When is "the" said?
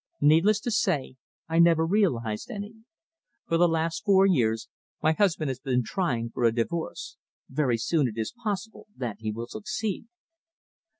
3.59-3.67